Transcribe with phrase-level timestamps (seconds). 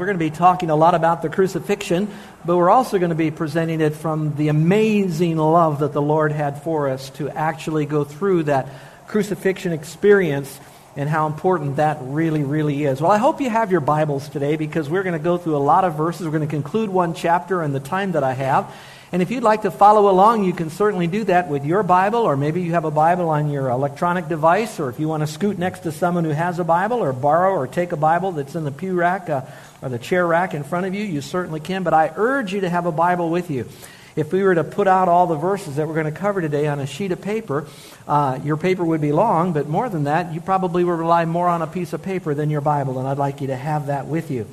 [0.00, 2.08] We're going to be talking a lot about the crucifixion,
[2.46, 6.32] but we're also going to be presenting it from the amazing love that the Lord
[6.32, 8.66] had for us to actually go through that
[9.08, 10.58] crucifixion experience
[10.96, 13.02] and how important that really, really is.
[13.02, 15.58] Well, I hope you have your Bibles today because we're going to go through a
[15.58, 16.24] lot of verses.
[16.24, 18.74] We're going to conclude one chapter in the time that I have.
[19.12, 22.20] And if you'd like to follow along, you can certainly do that with your Bible,
[22.20, 25.26] or maybe you have a Bible on your electronic device, or if you want to
[25.26, 28.54] scoot next to someone who has a Bible, or borrow or take a Bible that's
[28.54, 29.42] in the pew rack uh,
[29.82, 31.82] or the chair rack in front of you, you certainly can.
[31.82, 33.66] But I urge you to have a Bible with you.
[34.14, 36.68] If we were to put out all the verses that we're going to cover today
[36.68, 37.66] on a sheet of paper,
[38.06, 41.48] uh, your paper would be long, but more than that, you probably would rely more
[41.48, 44.06] on a piece of paper than your Bible, and I'd like you to have that
[44.06, 44.46] with you.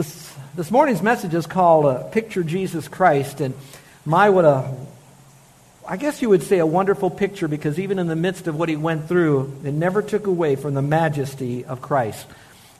[0.00, 3.52] This, this morning's message is called uh, Picture Jesus Christ, and
[4.06, 4.74] my, what a,
[5.86, 8.70] I guess you would say a wonderful picture because even in the midst of what
[8.70, 12.26] he went through, it never took away from the majesty of Christ.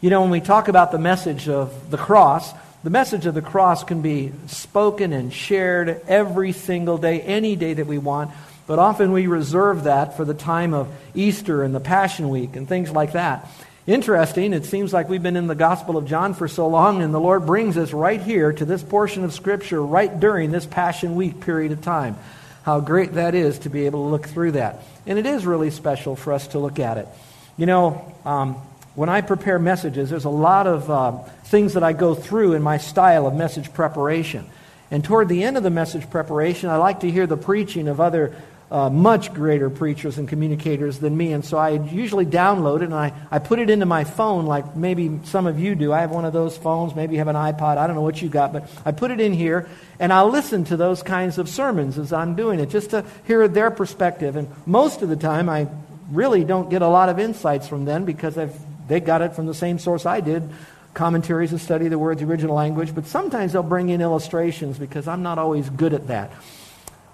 [0.00, 2.54] You know, when we talk about the message of the cross,
[2.84, 7.74] the message of the cross can be spoken and shared every single day, any day
[7.74, 8.30] that we want,
[8.66, 12.66] but often we reserve that for the time of Easter and the Passion Week and
[12.66, 13.46] things like that.
[13.86, 17.15] Interesting, it seems like we've been in the Gospel of John for so long, and
[17.15, 21.15] the Lord brings us right here to this portion of Scripture right during this Passion
[21.15, 22.19] Week period of time.
[22.62, 24.82] How great that is to be able to look through that.
[25.06, 27.09] And it is really special for us to look at it.
[27.56, 28.56] You know, um,
[28.97, 31.12] when I prepare messages, there's a lot of uh,
[31.44, 34.44] things that I go through in my style of message preparation.
[34.91, 37.99] And toward the end of the message preparation, I like to hear the preaching of
[37.99, 38.37] other
[38.70, 41.32] uh, much greater preachers and communicators than me.
[41.32, 44.76] And so I usually download it and I, I put it into my phone like
[44.76, 45.92] maybe some of you do.
[45.92, 48.22] I have one of those phones, maybe you have an iPod, I don't know what
[48.22, 51.48] you got, but I put it in here and I'll listen to those kinds of
[51.48, 54.36] sermons as I'm doing it just to hear their perspective.
[54.36, 55.66] And most of the time, I
[56.10, 59.47] really don't get a lot of insights from them because I've, they got it from
[59.47, 60.48] the same source I did
[60.94, 65.22] commentaries to study the word's original language, but sometimes they'll bring in illustrations because I'm
[65.22, 66.32] not always good at that.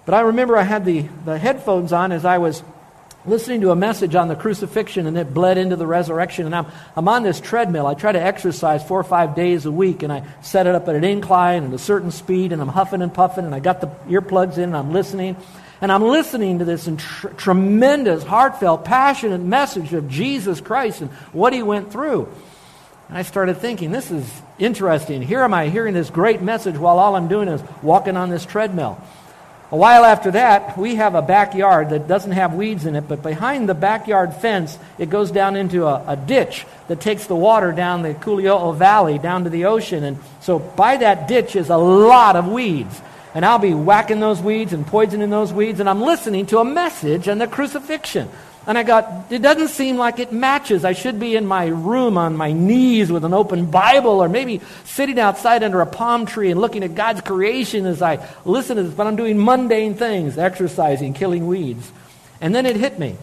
[0.06, 2.62] But I remember I had the, the headphones on as I was
[3.26, 6.46] listening to a message on the crucifixion and it bled into the resurrection.
[6.46, 7.86] And I'm, I'm on this treadmill.
[7.86, 10.88] I try to exercise four or five days a week and I set it up
[10.88, 13.80] at an incline and a certain speed and I'm huffing and puffing and I got
[13.80, 15.36] the earplugs in and I'm listening.
[15.80, 21.52] And I'm listening to this tr- tremendous, heartfelt, passionate message of Jesus Christ and what
[21.52, 22.32] he went through.
[23.08, 25.20] And I started thinking, this is interesting.
[25.20, 28.46] Here am I hearing this great message while all I'm doing is walking on this
[28.46, 29.00] treadmill.
[29.72, 33.22] A while after that, we have a backyard that doesn't have weeds in it, but
[33.22, 37.72] behind the backyard fence, it goes down into a, a ditch that takes the water
[37.72, 40.04] down the Culioto Valley down to the ocean.
[40.04, 43.00] And so by that ditch is a lot of weeds.
[43.34, 46.64] And I'll be whacking those weeds and poisoning those weeds, and I'm listening to a
[46.64, 48.30] message and the crucifixion.
[48.66, 50.84] And I got, it doesn't seem like it matches.
[50.84, 54.60] I should be in my room on my knees with an open Bible or maybe
[54.84, 58.82] sitting outside under a palm tree and looking at God's creation as I listen to
[58.82, 58.94] this.
[58.94, 61.92] But I'm doing mundane things, exercising, killing weeds.
[62.40, 63.16] And then it hit me.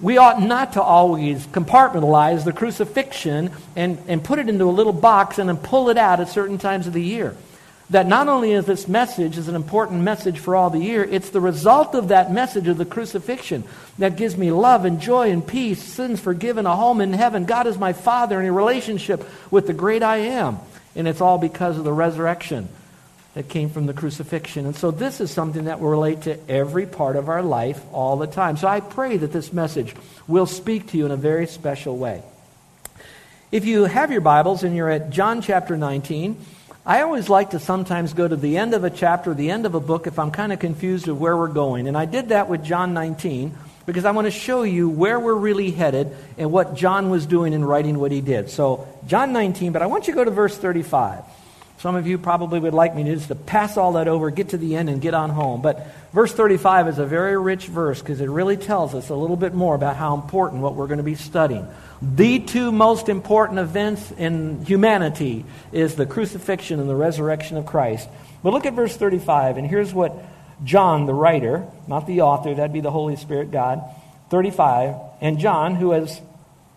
[0.00, 4.92] We ought not to always compartmentalize the crucifixion and, and put it into a little
[4.92, 7.34] box and then pull it out at certain times of the year
[7.90, 11.30] that not only is this message is an important message for all the year, it's
[11.30, 13.62] the result of that message of the crucifixion
[13.98, 17.44] that gives me love and joy and peace, sins forgiven, a home in heaven.
[17.44, 20.58] God is my Father and a relationship with the great I am.
[20.96, 22.68] And it's all because of the resurrection
[23.34, 24.64] that came from the crucifixion.
[24.64, 28.16] And so this is something that will relate to every part of our life all
[28.16, 28.56] the time.
[28.56, 29.94] So I pray that this message
[30.26, 32.22] will speak to you in a very special way.
[33.52, 36.36] If you have your Bibles and you're at John chapter 19,
[36.86, 39.74] I always like to sometimes go to the end of a chapter, the end of
[39.74, 41.88] a book, if I'm kind of confused of where we're going.
[41.88, 45.34] And I did that with John 19 because I want to show you where we're
[45.34, 48.50] really headed and what John was doing in writing what he did.
[48.50, 51.24] So, John 19, but I want you to go to verse 35.
[51.78, 54.50] Some of you probably would like me to just to pass all that over, get
[54.50, 55.60] to the end, and get on home.
[55.60, 59.36] But verse 35 is a very rich verse because it really tells us a little
[59.36, 61.68] bit more about how important what we're going to be studying.
[62.00, 68.08] The two most important events in humanity is the crucifixion and the resurrection of Christ.
[68.42, 70.14] But look at verse 35, and here's what
[70.64, 73.82] John, the writer, not the author, that'd be the Holy Spirit God,
[74.30, 76.20] 35, and John, who has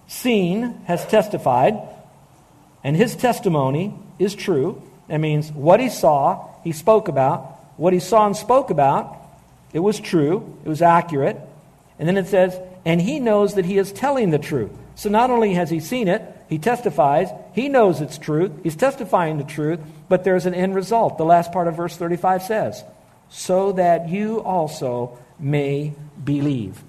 [0.08, 1.78] seen, has testified,
[2.84, 4.82] and his testimony is true.
[5.10, 7.58] That means what he saw, he spoke about.
[7.78, 9.18] What he saw and spoke about,
[9.74, 11.40] it was true, it was accurate.
[11.98, 14.72] And then it says, and he knows that he is telling the truth.
[14.96, 19.38] So not only has he seen it, he testifies, he knows it's truth, he's testifying
[19.38, 19.80] the truth,
[20.10, 21.18] but there's an end result.
[21.18, 22.84] The last part of verse 35 says,
[23.30, 26.84] so that you also may believe.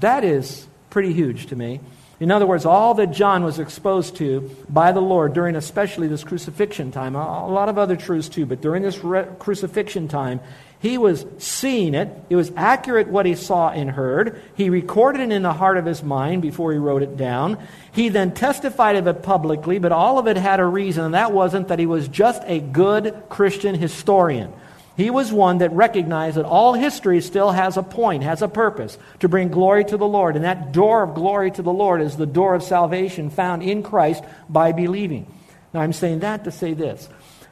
[0.00, 1.80] That is pretty huge to me.
[2.20, 6.24] In other words, all that John was exposed to by the Lord during especially this
[6.24, 10.40] crucifixion time, a lot of other truths too, but during this re- crucifixion time,
[10.78, 12.10] he was seeing it.
[12.28, 14.42] It was accurate what he saw and heard.
[14.54, 17.58] He recorded it in the heart of his mind before he wrote it down.
[17.92, 21.32] He then testified of it publicly, but all of it had a reason, and that
[21.32, 24.52] wasn't that he was just a good Christian historian.
[24.96, 28.96] He was one that recognized that all history still has a point, has a purpose
[29.20, 30.36] to bring glory to the Lord.
[30.36, 33.82] And that door of glory to the Lord is the door of salvation found in
[33.82, 35.26] Christ by believing.
[35.72, 37.08] Now, I'm saying that to say this.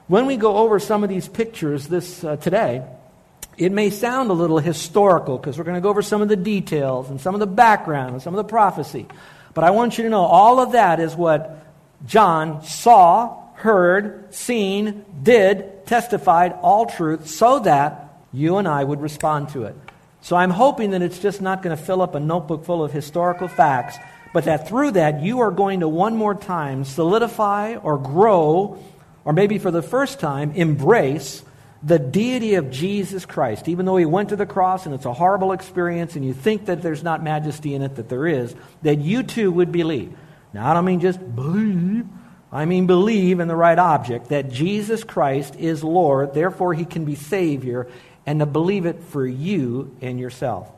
[0.07, 2.85] When we go over some of these pictures this uh, today,
[3.57, 6.37] it may sound a little historical because we're going to go over some of the
[6.37, 9.05] details and some of the background and some of the prophecy.
[9.53, 11.65] But I want you to know all of that is what
[12.05, 19.49] John saw, heard, seen, did, testified, all truth, so that you and I would respond
[19.49, 19.75] to it.
[20.21, 22.91] So I'm hoping that it's just not going to fill up a notebook full of
[22.91, 23.97] historical facts,
[24.33, 28.83] but that through that you are going to one more time solidify or grow,
[29.23, 31.41] or maybe for the first time, embrace
[31.81, 33.69] the deity of Jesus Christ.
[33.69, 36.65] Even though he went to the cross and it's a horrible experience and you think
[36.65, 40.17] that there's not majesty in it, that there is, that you too would believe.
[40.51, 42.05] Now, I don't mean just believe.
[42.53, 47.03] I mean, believe in the right object, that Jesus Christ is Lord, therefore he can
[47.03, 47.87] be Savior,
[48.27, 50.69] and to believe it for you and yourself.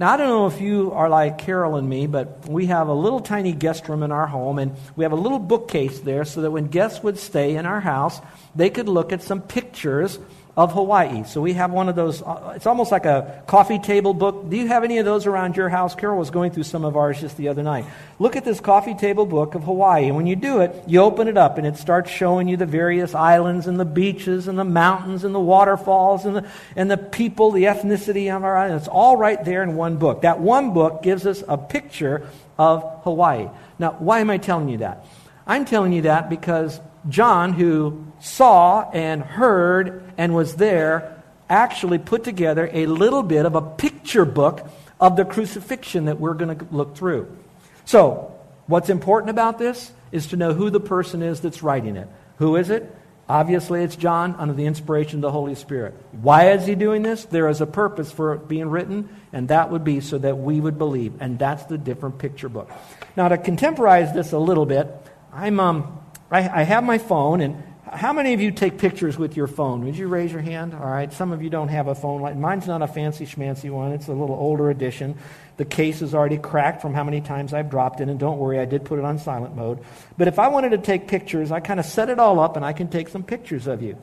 [0.00, 2.92] Now, I don't know if you are like Carol and me, but we have a
[2.92, 6.42] little tiny guest room in our home, and we have a little bookcase there so
[6.42, 8.20] that when guests would stay in our house,
[8.56, 10.18] they could look at some pictures
[10.56, 11.24] of Hawaii.
[11.24, 14.48] So we have one of those, uh, it's almost like a coffee table book.
[14.48, 15.96] Do you have any of those around your house?
[15.96, 17.86] Carol was going through some of ours just the other night.
[18.20, 20.06] Look at this coffee table book of Hawaii.
[20.06, 22.66] And when you do it, you open it up and it starts showing you the
[22.66, 26.98] various islands and the beaches and the mountains and the waterfalls and the, and the
[26.98, 28.78] people, the ethnicity of our island.
[28.78, 30.22] It's all right there in one book.
[30.22, 33.48] That one book gives us a picture of Hawaii.
[33.80, 35.04] Now, why am I telling you that?
[35.48, 42.24] I'm telling you that because John, who saw and heard and was there, actually put
[42.24, 44.66] together a little bit of a picture book
[45.00, 47.36] of the crucifixion that we're going to look through.
[47.84, 48.34] So,
[48.66, 52.08] what's important about this is to know who the person is that's writing it.
[52.38, 52.94] Who is it?
[53.28, 55.94] Obviously, it's John under the inspiration of the Holy Spirit.
[56.12, 57.24] Why is he doing this?
[57.24, 60.60] There is a purpose for it being written, and that would be so that we
[60.60, 61.14] would believe.
[61.20, 62.70] And that's the different picture book.
[63.16, 64.88] Now, to contemporize this a little bit,
[65.32, 66.00] I'm, um,
[66.30, 67.62] I, I have my phone, and
[67.94, 69.84] how many of you take pictures with your phone?
[69.84, 70.74] Would you raise your hand?
[70.74, 71.12] All right.
[71.12, 72.22] Some of you don't have a phone.
[72.22, 73.92] Like mine's not a fancy schmancy one.
[73.92, 75.16] It's a little older edition.
[75.58, 78.08] The case is already cracked from how many times I've dropped it.
[78.08, 79.78] And don't worry, I did put it on silent mode.
[80.18, 82.64] But if I wanted to take pictures, I kind of set it all up and
[82.64, 83.96] I can take some pictures of you.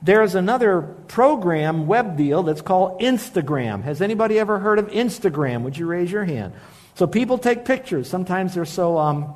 [0.00, 3.82] There's another program, web deal, that's called Instagram.
[3.82, 5.62] Has anybody ever heard of Instagram?
[5.62, 6.54] Would you raise your hand?
[6.94, 8.08] So people take pictures.
[8.08, 9.34] Sometimes they're so um,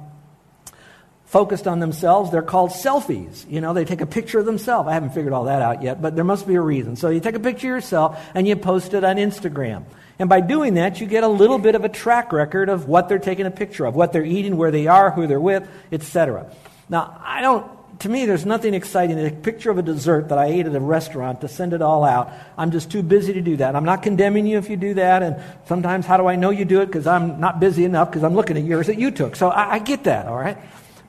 [1.28, 2.30] focused on themselves.
[2.30, 3.48] They're called selfies.
[3.50, 4.88] You know, they take a picture of themselves.
[4.88, 6.96] I haven't figured all that out yet, but there must be a reason.
[6.96, 9.84] So you take a picture of yourself and you post it on Instagram.
[10.18, 13.08] And by doing that, you get a little bit of a track record of what
[13.08, 16.50] they're taking a picture of, what they're eating, where they are, who they're with, etc.
[16.88, 19.18] Now, I don't to me, there's nothing exciting.
[19.18, 22.04] A picture of a dessert that I ate at a restaurant to send it all
[22.04, 22.32] out.
[22.56, 23.74] I'm just too busy to do that.
[23.74, 25.22] I'm not condemning you if you do that.
[25.24, 26.86] And sometimes, how do I know you do it?
[26.86, 29.34] Because I'm not busy enough because I'm looking at yours that you took.
[29.34, 30.58] So I, I get that, all right?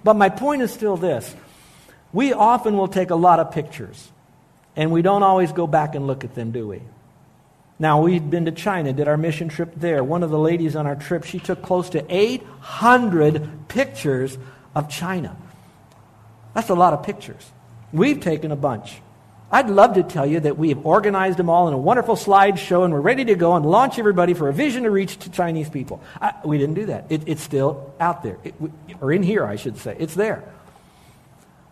[0.03, 1.35] But my point is still this
[2.11, 4.09] we often will take a lot of pictures,
[4.75, 6.81] and we don't always go back and look at them, do we?
[7.81, 10.03] Now, we've been to China, did our mission trip there.
[10.03, 14.37] One of the ladies on our trip, she took close to 800 pictures
[14.75, 15.37] of China.
[16.53, 17.51] That's a lot of pictures.
[17.93, 19.01] We've taken a bunch.
[19.51, 22.85] I'd love to tell you that we have organized them all in a wonderful slideshow
[22.85, 25.69] and we're ready to go and launch everybody for a vision to reach to Chinese
[25.69, 26.03] people.
[26.21, 27.05] I, we didn't do that.
[27.09, 28.53] It, it's still out there, it,
[29.01, 29.95] or in here, I should say.
[29.97, 30.43] It's there.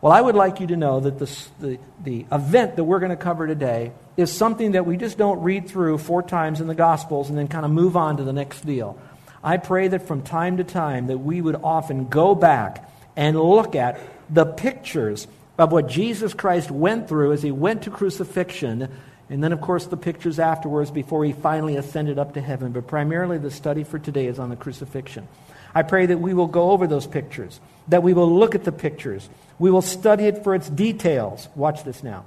[0.01, 3.11] Well, I would like you to know that this, the, the event that we're going
[3.11, 6.75] to cover today is something that we just don't read through four times in the
[6.75, 8.99] Gospels and then kind of move on to the next deal.
[9.43, 13.75] I pray that from time to time that we would often go back and look
[13.75, 15.27] at the pictures
[15.57, 18.89] of what Jesus Christ went through as he went to crucifixion,
[19.29, 22.71] and then, of course, the pictures afterwards before he finally ascended up to heaven.
[22.71, 25.27] But primarily, the study for today is on the crucifixion.
[25.75, 27.59] I pray that we will go over those pictures,
[27.89, 31.47] that we will look at the pictures, we will study it for its details.
[31.55, 32.25] Watch this now.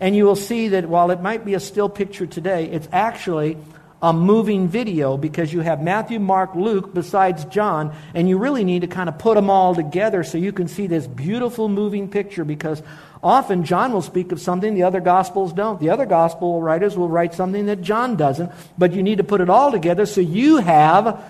[0.00, 3.56] And you will see that while it might be a still picture today, it's actually
[4.02, 8.80] a moving video because you have Matthew, Mark, Luke besides John, and you really need
[8.80, 12.44] to kind of put them all together so you can see this beautiful moving picture
[12.44, 12.82] because
[13.22, 15.78] often John will speak of something the other gospels don't.
[15.78, 19.40] The other gospel writers will write something that John doesn't, but you need to put
[19.40, 21.22] it all together so you have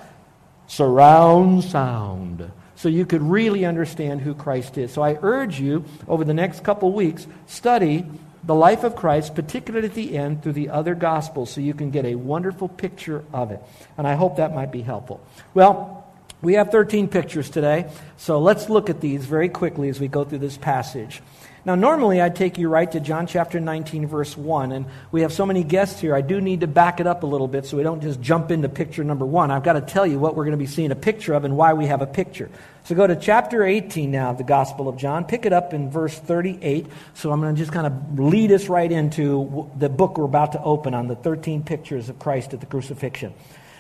[0.67, 4.93] surround sound so you could really understand who Christ is.
[4.93, 8.07] So I urge you over the next couple weeks, study
[8.45, 11.91] the life of Christ, particularly at the end, through the other Gospels, so you can
[11.91, 13.63] get a wonderful picture of it.
[13.97, 15.21] And I hope that might be helpful.
[15.55, 16.07] Well,
[16.41, 20.25] we have 13 pictures today, so let's look at these very quickly as we go
[20.25, 21.23] through this passage.
[21.65, 25.33] Now, normally I'd take you right to John chapter 19, verse 1, and we have
[25.33, 27.77] so many guests here, I do need to back it up a little bit so
[27.77, 29.53] we don't just jump into picture number one.
[29.53, 31.57] I've got to tell you what we're going to be seeing a picture of and
[31.57, 32.51] why we have a picture.
[32.83, 35.25] So go to chapter 18 now of the Gospel of John.
[35.25, 36.87] Pick it up in verse 38.
[37.15, 40.53] So I'm going to just kind of lead us right into the book we're about
[40.53, 43.35] to open on the 13 pictures of Christ at the crucifixion.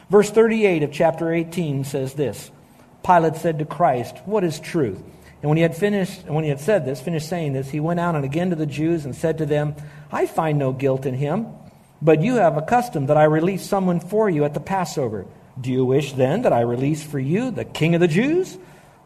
[0.08, 2.48] Verse 38 of chapter 18 says this
[3.04, 5.02] Pilate said to Christ, What is truth?
[5.42, 7.99] And when he had finished, when he had said this, finished saying this, he went
[7.99, 9.75] out and again to the Jews and said to them,
[10.11, 11.49] I find no guilt in him,
[12.00, 15.26] but you have a custom that I release someone for you at the Passover.
[15.61, 18.56] Do you wish then that I release for you the king of the Jews?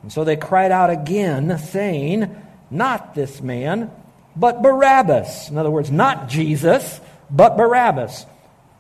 [0.03, 2.37] And so they cried out again, saying,
[2.71, 3.91] Not this man,
[4.37, 5.49] but Barabbas.
[5.49, 7.01] In other words, not Jesus,
[7.31, 8.27] but Barabbas.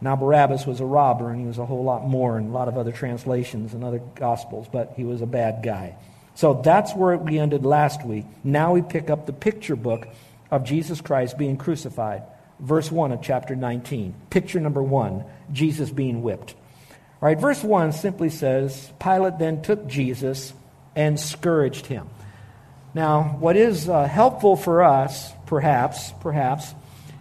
[0.00, 2.68] Now, Barabbas was a robber, and he was a whole lot more in a lot
[2.68, 5.96] of other translations and other gospels, but he was a bad guy.
[6.36, 8.26] So that's where we ended last week.
[8.44, 10.06] Now we pick up the picture book
[10.50, 12.22] of Jesus Christ being crucified.
[12.60, 14.14] Verse 1 of chapter 19.
[14.30, 16.54] Picture number 1 Jesus being whipped.
[17.22, 20.52] All right, verse 1 simply says Pilate then took Jesus
[20.94, 22.08] and scourged him.
[22.92, 26.74] Now, what is uh, helpful for us, perhaps, perhaps,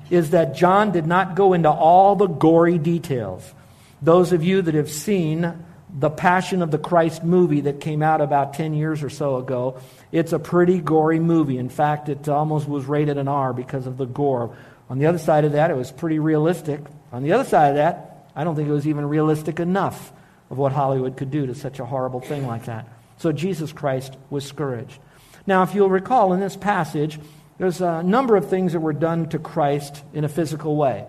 [0.09, 3.53] is that John did not go into all the gory details.
[4.01, 5.65] Those of you that have seen
[5.97, 9.79] the Passion of the Christ movie that came out about 10 years or so ago.
[10.11, 11.57] It's a pretty gory movie.
[11.57, 14.55] In fact, it almost was rated an R because of the gore.
[14.89, 16.81] On the other side of that, it was pretty realistic.
[17.13, 20.11] On the other side of that, I don't think it was even realistic enough
[20.49, 22.87] of what Hollywood could do to such a horrible thing like that.
[23.17, 24.99] So Jesus Christ was scourged.
[25.47, 27.19] Now, if you'll recall in this passage,
[27.57, 31.05] there's a number of things that were done to Christ in a physical way.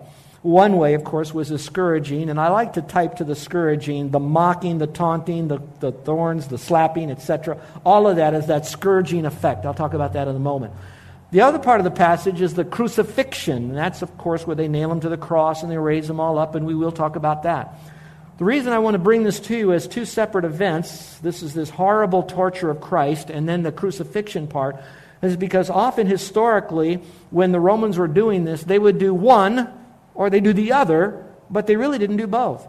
[0.47, 4.11] One way, of course, was the scourging, and I like to type to the scourging
[4.11, 7.57] the mocking, the taunting, the, the thorns, the slapping, etc.
[7.85, 9.65] All of that is that scourging effect.
[9.65, 10.71] I'll talk about that in a moment.
[11.31, 14.69] The other part of the passage is the crucifixion, and that's, of course, where they
[14.69, 17.17] nail him to the cross and they raise him all up, and we will talk
[17.17, 17.77] about that.
[18.37, 21.55] The reason I want to bring this to you as two separate events this is
[21.55, 24.77] this horrible torture of Christ, and then the crucifixion part
[25.21, 27.01] is because often historically,
[27.31, 29.73] when the Romans were doing this, they would do one
[30.17, 32.67] or they do the other, but they really didn't do both.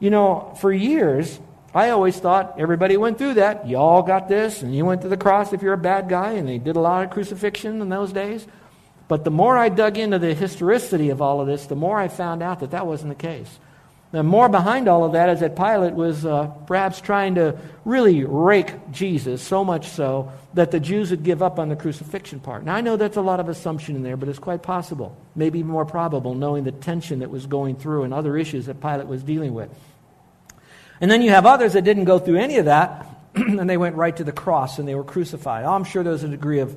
[0.00, 1.38] You know, for years,
[1.72, 3.66] I always thought everybody went through that.
[3.66, 6.32] You all got this, and you went to the cross if you're a bad guy,
[6.32, 8.46] and they did a lot of crucifixion in those days.
[9.06, 12.08] But the more I dug into the historicity of all of this, the more I
[12.08, 13.58] found out that that wasn't the case.
[14.12, 18.24] The more behind all of that is that Pilate was uh, perhaps trying to really
[18.24, 22.62] rake Jesus, so much so that the Jews would give up on the crucifixion part.
[22.62, 25.62] Now, I know that's a lot of assumption in there, but it's quite possible, maybe
[25.62, 29.22] more probable, knowing the tension that was going through and other issues that Pilate was
[29.22, 29.70] dealing with.
[31.00, 33.96] And then you have others that didn't go through any of that, and they went
[33.96, 35.64] right to the cross and they were crucified.
[35.64, 36.76] Oh, I'm sure there was a degree of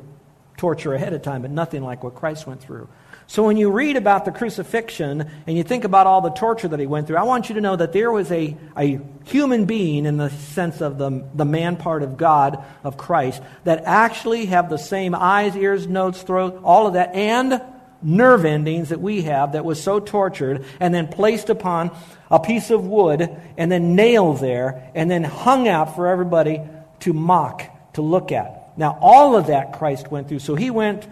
[0.56, 2.88] torture ahead of time, but nothing like what Christ went through.
[3.28, 6.80] So when you read about the crucifixion and you think about all the torture that
[6.80, 10.06] he went through, I want you to know that there was a, a human being
[10.06, 14.70] in the sense of the, the man part of God, of Christ, that actually have
[14.70, 17.62] the same eyes, ears, nose, throat, all of that, and
[18.04, 21.90] nerve endings that we have that was so tortured and then placed upon
[22.30, 26.62] a piece of wood and then nailed there and then hung out for everybody
[27.00, 27.64] to mock,
[27.94, 28.78] to look at.
[28.78, 30.40] Now, all of that Christ went through.
[30.40, 31.08] So he went,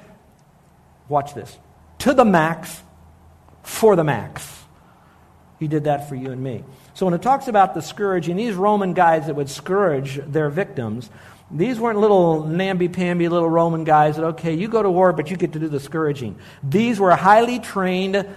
[1.09, 1.57] watch this
[2.03, 2.81] to the max
[3.63, 4.63] for the max.
[5.59, 6.63] He did that for you and me.
[6.93, 11.09] So when it talks about the scourging, these Roman guys that would scourge their victims,
[11.53, 15.37] These weren't little namby-pamby little Roman guys that, okay, you go to war, but you
[15.37, 16.37] get to do the scourging.
[16.63, 18.27] These were highly trained,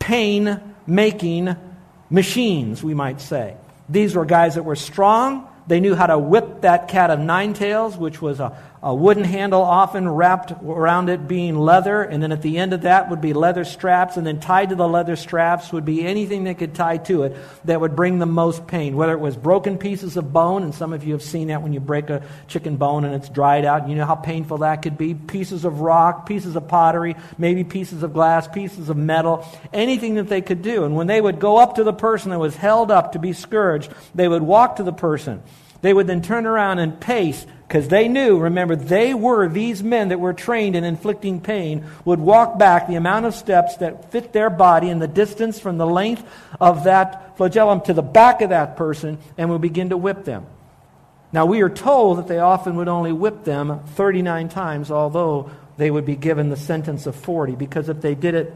[0.00, 1.56] pain-making
[2.10, 3.56] machines, we might say.
[3.88, 5.46] These were guys that were strong.
[5.68, 9.24] They knew how to whip that cat of nine tails, which was a, a wooden
[9.24, 13.20] handle often wrapped around it being leather, and then at the end of that would
[13.20, 16.72] be leather straps, and then tied to the leather straps would be anything they could
[16.72, 20.32] tie to it that would bring the most pain, whether it was broken pieces of
[20.32, 23.12] bone, and some of you have seen that when you break a chicken bone and
[23.12, 26.68] it's dried out, you know how painful that could be, pieces of rock, pieces of
[26.68, 30.84] pottery, maybe pieces of glass, pieces of metal, anything that they could do.
[30.84, 33.32] And when they would go up to the person that was held up to be
[33.32, 35.42] scourged, they would walk to the person.
[35.82, 40.10] They would then turn around and pace because they knew, remember, they were these men
[40.10, 44.32] that were trained in inflicting pain, would walk back the amount of steps that fit
[44.32, 46.24] their body and the distance from the length
[46.60, 50.46] of that flagellum to the back of that person and would begin to whip them.
[51.32, 55.90] Now, we are told that they often would only whip them 39 times, although they
[55.90, 58.54] would be given the sentence of 40, because if they did it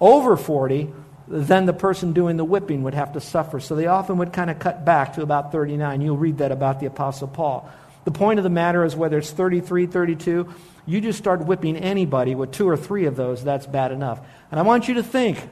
[0.00, 0.92] over 40,
[1.26, 3.58] then the person doing the whipping would have to suffer.
[3.58, 6.00] So they often would kind of cut back to about 39.
[6.00, 7.68] You'll read that about the Apostle Paul.
[8.06, 10.54] The point of the matter is whether it's 33, 32,
[10.86, 14.20] you just start whipping anybody with two or three of those, that's bad enough.
[14.52, 15.48] And I want you to think,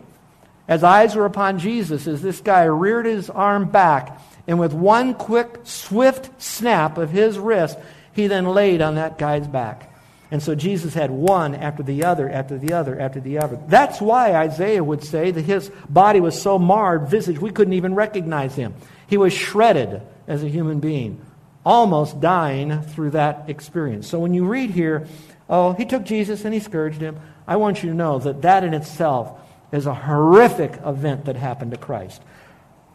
[0.69, 5.15] as eyes were upon Jesus, as this guy reared his arm back, and with one
[5.15, 7.77] quick, swift snap of his wrist,
[8.13, 9.93] he then laid on that guy's back.
[10.31, 13.59] And so Jesus had one after the other, after the other, after the other.
[13.67, 17.97] That's why Isaiah would say that his body was so marred, visage, we couldn't even
[17.97, 18.75] recognize him.
[19.09, 21.21] He was shredded as a human being
[21.65, 24.09] almost dying through that experience.
[24.09, 25.07] So when you read here,
[25.49, 28.65] oh, he took Jesus and he scourged him, I want you to know that that
[28.65, 29.41] in itself
[29.73, 32.23] is a horrific event that happened to Christ.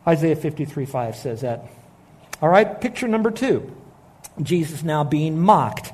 [0.08, 1.66] Isaiah 53 5 says that.
[2.42, 3.76] All right, picture number two
[4.42, 5.92] Jesus now being mocked.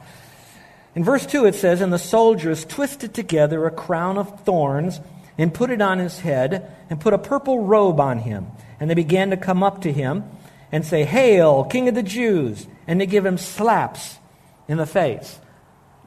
[0.96, 5.02] In verse 2, it says, And the soldiers twisted together a crown of thorns
[5.38, 8.48] and put it on his head and put a purple robe on him.
[8.80, 10.24] And they began to come up to him
[10.76, 14.18] and say, Hail, King of the Jews, and they give him slaps
[14.68, 15.40] in the face.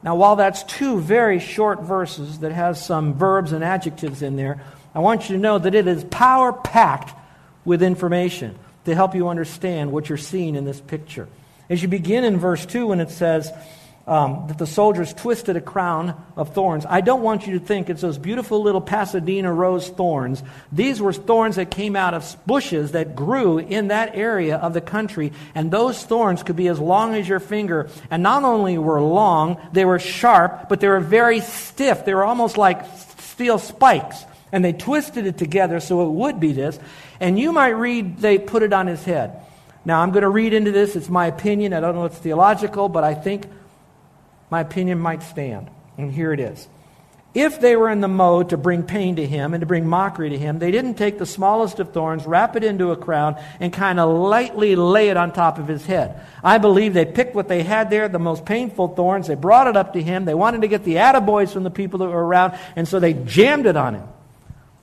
[0.02, 4.62] Now, while that's two very short verses that has some verbs and adjectives in there,
[4.94, 7.18] I want you to know that it is power packed
[7.64, 11.28] with information to help you understand what you're seeing in this picture.
[11.70, 13.50] As you begin in verse 2, when it says,
[14.08, 16.86] um, that the soldiers twisted a crown of thorns.
[16.88, 20.42] I don't want you to think it's those beautiful little Pasadena rose thorns.
[20.72, 24.80] These were thorns that came out of bushes that grew in that area of the
[24.80, 27.90] country, and those thorns could be as long as your finger.
[28.10, 32.06] And not only were long, they were sharp, but they were very stiff.
[32.06, 32.86] They were almost like
[33.18, 34.24] steel spikes.
[34.50, 36.80] And they twisted it together so it would be this.
[37.20, 39.44] And you might read, they put it on his head.
[39.84, 40.96] Now, I'm going to read into this.
[40.96, 41.74] It's my opinion.
[41.74, 43.46] I don't know if it's theological, but I think
[44.50, 45.70] my opinion might stand.
[45.96, 46.68] And here it is.
[47.34, 50.30] If they were in the mode to bring pain to him and to bring mockery
[50.30, 53.72] to him, they didn't take the smallest of thorns, wrap it into a crown, and
[53.72, 56.20] kind of lightly lay it on top of his head.
[56.42, 59.76] I believe they picked what they had there, the most painful thorns, they brought it
[59.76, 62.58] up to him, they wanted to get the attaboys from the people that were around,
[62.74, 64.08] and so they jammed it on him.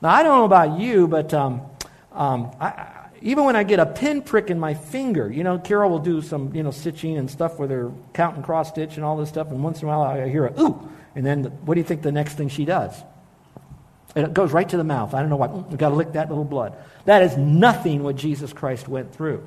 [0.02, 1.62] Now, I don't know about you, but um,
[2.14, 2.95] um, I,
[3.26, 6.54] even when I get a pinprick in my finger, you know, Carol will do some,
[6.54, 9.64] you know, stitching and stuff where they're counting cross stitch and all this stuff, and
[9.64, 12.12] once in a while I hear a ooh, and then what do you think the
[12.12, 12.94] next thing she does?
[14.16, 15.16] And it goes right to the mouth.
[15.16, 15.48] I don't know why.
[15.48, 16.78] We've got to lick that little blood.
[17.06, 19.44] That is nothing what Jesus Christ went through.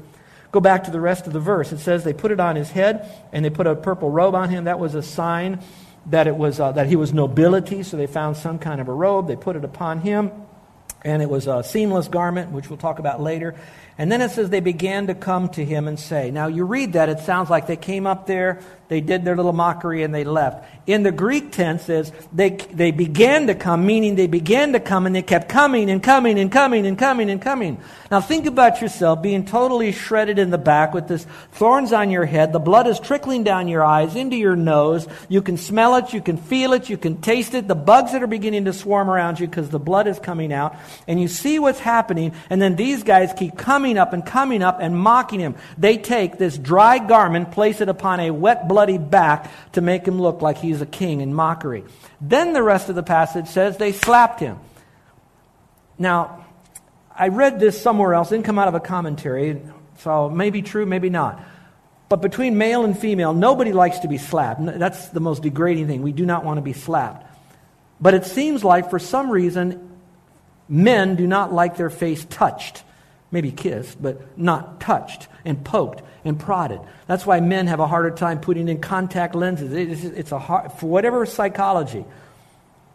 [0.51, 1.71] Go back to the rest of the verse.
[1.71, 4.51] It says they put it on his head and they put a purple robe on
[4.51, 4.65] him.
[4.65, 5.61] That was a sign
[6.07, 7.85] that it was uh, that he was nobility.
[7.85, 9.29] So they found some kind of a robe.
[9.29, 10.33] They put it upon him
[11.03, 13.55] and it was a seamless garment, which we'll talk about later.
[13.99, 16.31] And then it says they began to come to him and say.
[16.31, 19.53] Now, you read that, it sounds like they came up there, they did their little
[19.53, 20.65] mockery, and they left.
[20.87, 25.05] In the Greek tense is they, they began to come, meaning they began to come,
[25.05, 27.79] and they kept coming and coming and coming and coming and coming.
[28.11, 32.25] Now, think about yourself being totally shredded in the back with this thorns on your
[32.25, 32.53] head.
[32.53, 35.07] The blood is trickling down your eyes, into your nose.
[35.29, 37.69] You can smell it, you can feel it, you can taste it.
[37.69, 40.77] The bugs that are beginning to swarm around you because the blood is coming out.
[41.07, 44.63] And you see what's happening, and then these guys keep coming coming up and coming
[44.63, 45.55] up and mocking him.
[45.79, 50.21] They take this dry garment, place it upon a wet, bloody back to make him
[50.21, 51.85] look like he's a king in mockery.
[52.21, 54.59] Then the rest of the passage says they slapped him.
[55.99, 56.45] Now,
[57.17, 59.61] I read this somewhere else, didn't come out of a commentary,
[60.01, 61.41] so maybe true, maybe not.
[62.11, 64.65] But between male and female, nobody likes to be slapped.
[64.65, 66.03] That's the most degrading thing.
[66.03, 67.25] We do not want to be slapped.
[68.01, 69.99] But it seems like, for some reason,
[70.69, 72.85] men do not like their face touched.
[73.31, 76.81] Maybe kissed, but not touched and poked and prodded.
[77.07, 80.05] That's why men have a harder time putting in contact lenses.
[80.05, 82.05] It's a hard, for whatever psychology.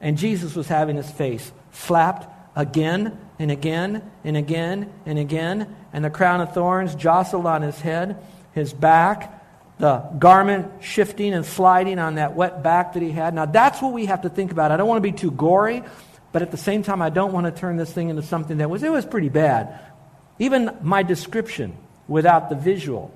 [0.02, 6.04] And Jesus was having his face slapped again and again and again and again, and
[6.04, 8.17] the crown of thorns jostled on his head,
[8.54, 9.41] his back,
[9.80, 13.34] the garment shifting and sliding on that wet back that he had.
[13.34, 14.72] Now, that's what we have to think about.
[14.72, 15.84] I don't want to be too gory,
[16.32, 18.69] but at the same time, I don't want to turn this thing into something that
[18.69, 19.80] was, it was pretty bad.
[20.39, 23.12] Even my description without the visual,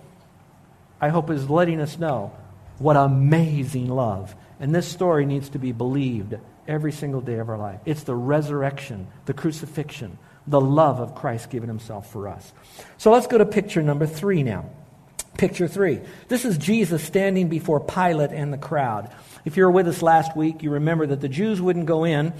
[1.02, 2.32] I hope is letting us know
[2.80, 4.36] what amazing love.
[4.60, 6.36] And this story needs to be believed
[6.68, 7.80] every single day of our life.
[7.86, 12.52] It's the resurrection, the crucifixion, the love of Christ giving himself for us.
[12.98, 14.70] So let's go to picture number three now.
[15.38, 16.00] Picture three.
[16.30, 19.14] This is Jesus standing before Pilate and the crowd.
[19.48, 22.34] If you were with us last week, you remember that the Jews wouldn't go in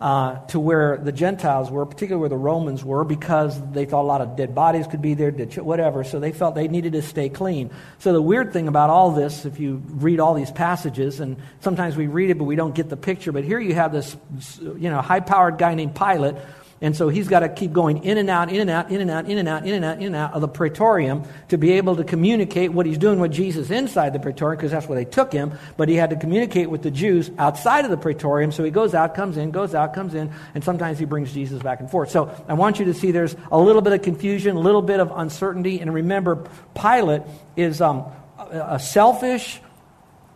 [0.00, 4.08] uh, to where the Gentiles were, particularly where the Romans were, because they thought a
[4.08, 5.30] lot of dead bodies could be there,
[5.62, 6.04] whatever.
[6.04, 7.70] So they felt they needed to stay clean.
[7.98, 11.98] So the weird thing about all this, if you read all these passages, and sometimes
[11.98, 14.16] we read it but we don't get the picture, but here you have this,
[14.62, 16.36] you know, high-powered guy named Pilate
[16.80, 19.10] and so he's got to keep going in and out, in and out, in and
[19.10, 21.72] out, in and out, in and out, in and out of the praetorium to be
[21.72, 25.04] able to communicate what he's doing with Jesus inside the praetorium, because that's where they
[25.04, 25.52] took him.
[25.76, 28.52] But he had to communicate with the Jews outside of the praetorium.
[28.52, 31.62] So he goes out, comes in, goes out, comes in, and sometimes he brings Jesus
[31.62, 32.10] back and forth.
[32.10, 35.00] So I want you to see there's a little bit of confusion, a little bit
[35.00, 35.80] of uncertainty.
[35.80, 37.22] And remember, Pilate
[37.56, 38.04] is um,
[38.38, 39.60] a selfish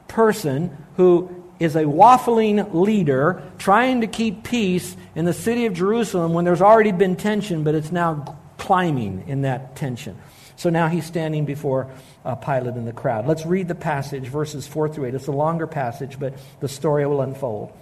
[0.06, 6.32] person who is a waffling leader trying to keep peace in the city of Jerusalem
[6.32, 10.16] when there's already been tension, but it's now climbing in that tension.
[10.56, 11.90] So now he's standing before
[12.24, 13.26] uh, Pilate in the crowd.
[13.26, 15.14] Let's read the passage, verses 4 through 8.
[15.14, 17.72] It's a longer passage, but the story will unfold.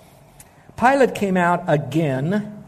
[0.79, 2.65] Pilate came out again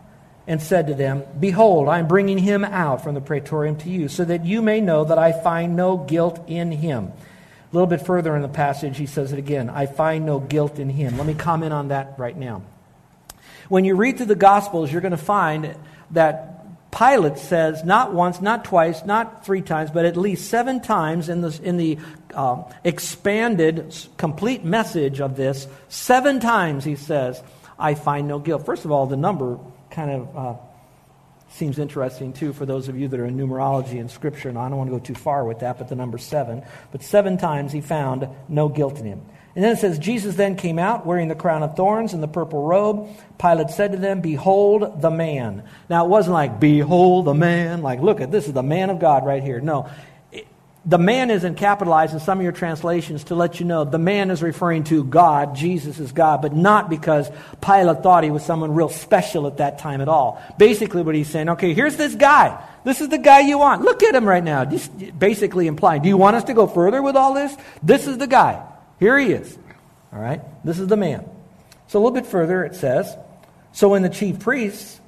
[0.47, 4.09] and said to them, Behold, I am bringing him out from the praetorium to you,
[4.09, 7.13] so that you may know that I find no guilt in him.
[7.71, 10.79] A little bit further in the passage, he says it again I find no guilt
[10.79, 11.19] in him.
[11.19, 12.63] Let me comment on that right now.
[13.69, 15.77] When you read through the Gospels, you're going to find
[16.13, 21.29] that Pilate says not once, not twice, not three times, but at least seven times
[21.29, 21.99] in the, in the
[22.35, 27.43] uh, expanded, complete message of this, seven times he says,
[27.79, 28.65] I find no guilt.
[28.65, 29.59] First of all, the number
[29.91, 30.55] kind of uh,
[31.51, 34.49] Seems interesting, too, for those of you that are in numerology and scripture.
[34.49, 36.63] And I don't want to go too far with that, but the number seven.
[36.93, 39.23] But seven times he found no guilt in him.
[39.55, 42.29] And then it says, Jesus then came out wearing the crown of thorns and the
[42.29, 43.09] purple robe.
[43.41, 45.65] Pilate said to them, Behold the man.
[45.89, 49.01] Now, it wasn't like, Behold the man, like, look at this is the man of
[49.01, 49.61] God right here.
[49.61, 49.91] No,
[50.89, 54.31] the man isn't capitalized in some of your translations to let you know the man
[54.31, 58.73] is referring to God, Jesus is God, but not because Pilate thought he was someone
[58.73, 60.43] real special at that time at all.
[60.57, 62.59] Basically, what he's saying, okay, here's this guy.
[62.85, 63.83] This is the guy you want.
[63.83, 64.65] Look at him right now.
[64.65, 67.55] Just basically implying, do you want us to go further with all this?
[67.83, 68.67] This is the guy.
[68.99, 69.59] Here he is.
[70.11, 70.41] All right?
[70.65, 71.29] This is the man.
[71.89, 73.15] So a little bit further, it says,
[73.73, 74.99] So when the chief priests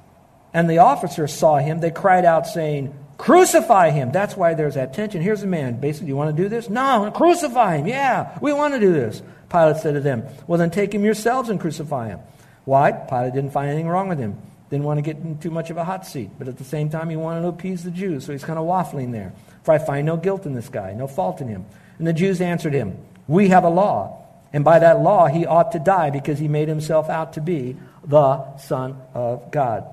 [0.53, 4.11] and the officers saw him, they cried out, saying, Crucify him.
[4.11, 5.21] That's why there's that tension.
[5.21, 5.79] Here's a man.
[5.79, 6.71] Basically, you want to do this?
[6.71, 7.85] No, crucify him.
[7.85, 9.21] Yeah, we want to do this.
[9.47, 12.19] Pilate said to them, Well, then take him yourselves and crucify him.
[12.65, 12.91] Why?
[12.91, 14.41] Pilate didn't find anything wrong with him.
[14.71, 16.31] Didn't want to get in too much of a hot seat.
[16.39, 18.25] But at the same time, he wanted to appease the Jews.
[18.25, 19.33] So he's kind of waffling there.
[19.61, 21.67] For I find no guilt in this guy, no fault in him.
[21.99, 24.25] And the Jews answered him, We have a law.
[24.51, 27.77] And by that law, he ought to die because he made himself out to be
[28.03, 29.85] the Son of God.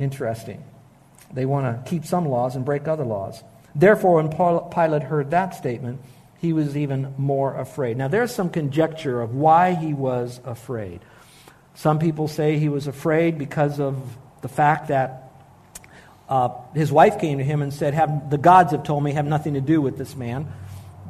[0.00, 0.64] Interesting.
[1.32, 3.42] They want to keep some laws and break other laws.
[3.74, 4.28] Therefore, when
[4.70, 6.00] Pilate heard that statement,
[6.38, 7.96] he was even more afraid.
[7.96, 11.00] Now, there's some conjecture of why he was afraid.
[11.74, 15.30] Some people say he was afraid because of the fact that
[16.28, 17.94] uh, his wife came to him and said,
[18.30, 20.52] The gods have told me have nothing to do with this man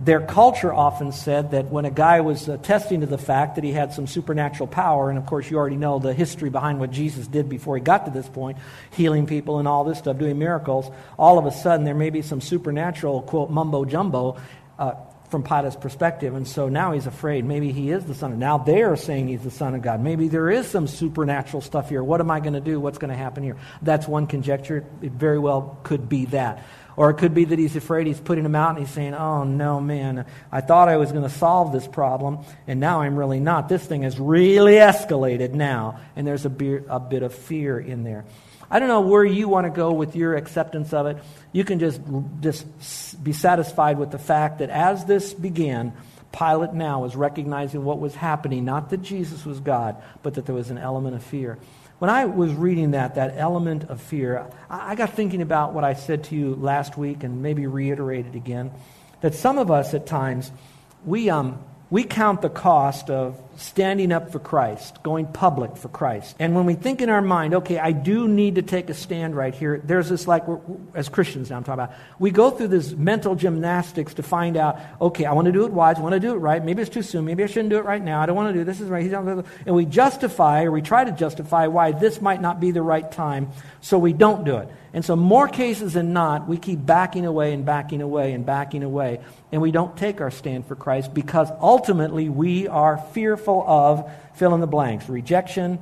[0.04, 3.70] their culture often said that when a guy was attesting to the fact that he
[3.70, 7.28] had some supernatural power, and of course you already know the history behind what Jesus
[7.28, 8.58] did before he got to this point,
[8.90, 12.20] healing people and all this stuff, doing miracles, all of a sudden there may be
[12.20, 14.36] some supernatural, quote, mumbo jumbo
[14.78, 14.94] uh,
[15.32, 16.36] from Pilate's perspective.
[16.36, 17.44] And so now he's afraid.
[17.44, 20.00] Maybe he is the Son of Now they are saying he's the Son of God.
[20.00, 22.04] Maybe there is some supernatural stuff here.
[22.04, 22.78] What am I going to do?
[22.78, 23.56] What's going to happen here?
[23.80, 24.86] That's one conjecture.
[25.00, 26.64] It very well could be that.
[26.94, 29.44] Or it could be that he's afraid he's putting him out and he's saying, Oh,
[29.44, 33.40] no, man, I thought I was going to solve this problem, and now I'm really
[33.40, 33.70] not.
[33.70, 38.04] This thing has really escalated now, and there's a, be- a bit of fear in
[38.04, 38.26] there.
[38.72, 41.18] I don't know where you want to go with your acceptance of it.
[41.52, 42.00] You can just,
[42.40, 45.92] just be satisfied with the fact that as this began,
[46.32, 50.54] Pilate now was recognizing what was happening, not that Jesus was God, but that there
[50.54, 51.58] was an element of fear.
[51.98, 55.84] when I was reading that, that element of fear, I, I got thinking about what
[55.84, 58.70] I said to you last week and maybe reiterated again.
[59.20, 60.50] That some of us at times,
[61.04, 66.34] we, um, we count the cost of standing up for Christ, going public for Christ.
[66.38, 69.36] And when we think in our mind, okay, I do need to take a stand
[69.36, 70.44] right here, there's this like,
[70.94, 74.80] as Christians now I'm talking about, we go through this mental gymnastics to find out,
[75.00, 76.90] okay, I want to do it wise, I want to do it right, maybe it's
[76.90, 78.80] too soon, maybe I shouldn't do it right now, I don't want to do this,
[78.80, 79.10] is right.
[79.12, 83.10] And we justify, or we try to justify why this might not be the right
[83.10, 84.68] time, so we don't do it.
[84.94, 88.82] And so, more cases than not, we keep backing away and backing away and backing
[88.82, 89.20] away,
[89.50, 94.54] and we don't take our stand for Christ because ultimately we are fearful of fill
[94.54, 95.78] in the blanks rejection,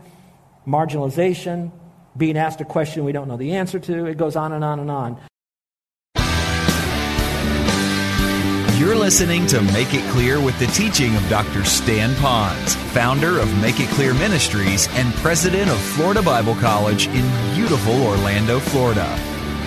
[0.67, 1.71] marginalization,
[2.17, 4.07] being asked a question we don't know the answer to.
[4.07, 5.21] It goes on and on and on.
[8.81, 11.65] You're listening to Make It Clear with the teaching of Dr.
[11.65, 17.55] Stan Ponz, founder of Make It Clear Ministries and president of Florida Bible College in
[17.55, 19.30] beautiful Orlando, Florida.